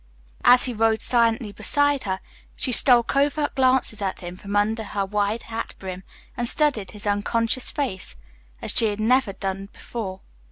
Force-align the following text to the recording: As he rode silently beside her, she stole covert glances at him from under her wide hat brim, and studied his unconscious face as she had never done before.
As 0.43 0.63
he 0.65 0.73
rode 0.73 0.99
silently 0.99 1.51
beside 1.51 2.05
her, 2.05 2.21
she 2.55 2.71
stole 2.71 3.03
covert 3.03 3.53
glances 3.53 4.01
at 4.01 4.21
him 4.21 4.35
from 4.35 4.55
under 4.55 4.81
her 4.83 5.05
wide 5.05 5.43
hat 5.43 5.75
brim, 5.77 6.01
and 6.35 6.47
studied 6.49 6.89
his 6.89 7.05
unconscious 7.05 7.69
face 7.69 8.15
as 8.63 8.71
she 8.71 8.87
had 8.87 8.99
never 8.99 9.31
done 9.33 9.69
before. 9.71 10.21